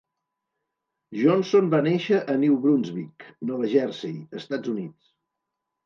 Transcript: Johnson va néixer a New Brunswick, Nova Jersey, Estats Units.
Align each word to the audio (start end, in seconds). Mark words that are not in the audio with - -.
Johnson 1.19 1.69
va 1.75 1.83
néixer 1.89 2.23
a 2.35 2.39
New 2.47 2.57
Brunswick, 2.65 3.29
Nova 3.53 3.73
Jersey, 3.79 4.21
Estats 4.45 4.77
Units. 4.77 5.17